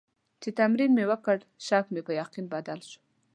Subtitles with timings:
[0.41, 2.99] چې تمرین مې وکړ، شک مې په یقین بدل شو.